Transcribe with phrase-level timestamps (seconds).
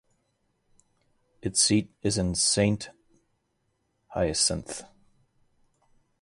[1.43, 4.85] Its seat is in Saint-Hyacinthe.